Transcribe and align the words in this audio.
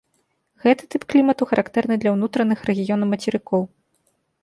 Гэты 0.63 0.83
тып 0.95 1.05
клімату 1.15 1.43
характэрны 1.53 1.99
для 2.01 2.11
ўнутраных 2.17 2.59
рэгіёнаў 2.73 3.07
мацерыкоў. 3.15 3.61